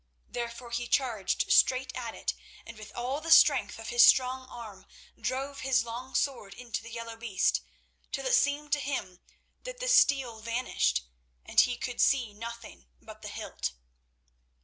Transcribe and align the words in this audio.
Therefore 0.27 0.71
he 0.71 0.87
charged 0.87 1.51
straight 1.51 1.95
at 1.95 2.15
it, 2.15 2.33
and 2.65 2.75
with 2.75 2.91
all 2.95 3.21
the 3.21 3.29
strength 3.29 3.77
of 3.77 3.89
his 3.89 4.03
strong 4.03 4.47
arm 4.49 4.87
drove 5.15 5.59
his 5.59 5.83
long 5.85 6.15
sword 6.15 6.55
into 6.55 6.81
the 6.81 6.89
yellow 6.89 7.15
breast, 7.15 7.61
till 8.11 8.25
it 8.25 8.33
seemed 8.33 8.71
to 8.71 8.79
him 8.79 9.19
that 9.61 9.79
the 9.79 9.87
steel 9.87 10.39
vanished 10.39 11.03
and 11.45 11.59
he 11.59 11.77
could 11.77 12.01
see 12.01 12.33
nothing 12.33 12.87
but 12.99 13.21
the 13.21 13.27
hilt. 13.29 13.73